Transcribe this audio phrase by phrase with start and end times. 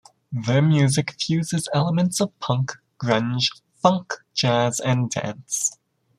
[0.31, 5.77] Their music fuses elements of punk, grunge, funk, jazz and dance.